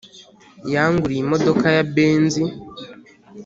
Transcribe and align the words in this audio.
Yanguriye 0.73 1.21
imodoka 1.25 1.65
ya 1.75 1.83
benzi 1.93 2.43